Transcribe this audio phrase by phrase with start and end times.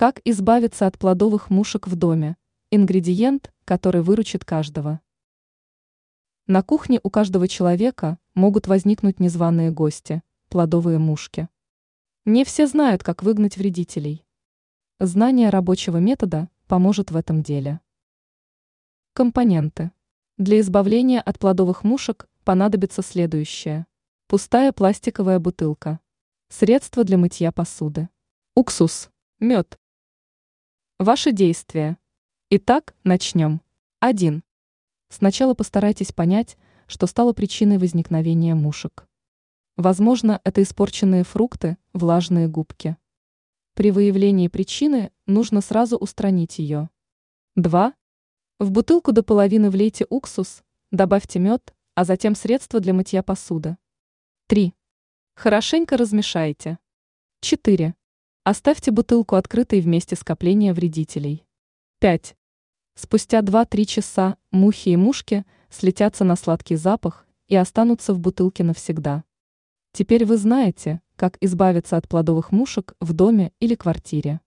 [0.00, 2.38] Как избавиться от плодовых мушек в доме?
[2.70, 5.02] Ингредиент, который выручит каждого.
[6.46, 11.50] На кухне у каждого человека могут возникнуть незваные гости– плодовые мушки.
[12.24, 14.24] Не все знают, как выгнать вредителей.
[14.98, 17.80] Знание рабочего метода поможет в этом деле.
[19.12, 19.92] Компоненты.
[20.38, 23.86] Для избавления от плодовых мушек понадобится следующее.
[24.28, 26.00] Пустая пластиковая бутылка.
[26.48, 28.08] Средство для мытья посуды.
[28.54, 29.10] Уксус.
[29.40, 29.79] Мед.
[31.00, 31.96] Ваши действия.
[32.50, 33.62] Итак, начнем.
[34.00, 34.44] 1.
[35.08, 39.08] Сначала постарайтесь понять, что стало причиной возникновения мушек.
[39.78, 42.98] Возможно, это испорченные фрукты, влажные губки.
[43.72, 46.90] При выявлении причины нужно сразу устранить ее.
[47.56, 47.94] 2.
[48.58, 53.78] В бутылку до половины влейте уксус, добавьте мед, а затем средство для мытья посуды.
[54.48, 54.74] 3.
[55.34, 56.78] Хорошенько размешайте.
[57.40, 57.94] 4.
[58.50, 61.46] Оставьте бутылку открытой в месте скопления вредителей.
[62.00, 62.34] 5.
[62.96, 69.22] Спустя 2-3 часа мухи и мушки слетятся на сладкий запах и останутся в бутылке навсегда.
[69.92, 74.40] Теперь вы знаете, как избавиться от плодовых мушек в доме или квартире.